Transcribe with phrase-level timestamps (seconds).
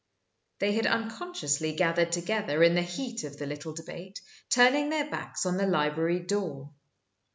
[0.57, 5.45] They had unconsciously gathered together, in the heat of the little debate, turning their backs
[5.45, 6.71] on the library door.